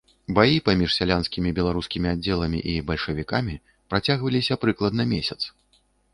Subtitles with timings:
[0.37, 3.55] Баі паміж сялянскімі беларускімі аддзеламі і бальшавікамі
[3.93, 5.41] працягваліся прыкладна месяц.